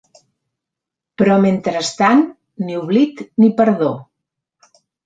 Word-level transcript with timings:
Però 1.21 1.35
mentrestant, 1.43 2.25
ni 2.65 2.81
oblit 2.81 3.25
ni 3.45 3.53
perdó. 3.63 3.97